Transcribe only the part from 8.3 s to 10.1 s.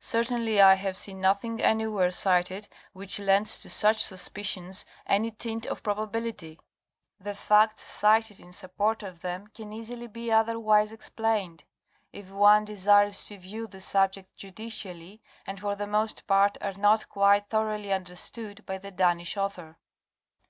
in support of them can easily